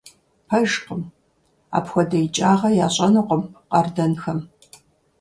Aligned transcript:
Пэжкъым! 0.47 1.01
Апхуэдэ 1.77 2.17
икӀагъэ 2.25 2.69
ящӀэнукъым 2.85 3.43
къардэнхэм! 3.71 4.39